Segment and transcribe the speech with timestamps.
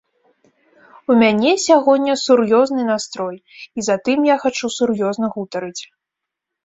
[1.13, 3.37] У мяне сягоння сур'ёзны настрой,
[3.81, 5.83] і затым я хачу сур'ёзна гутарыць.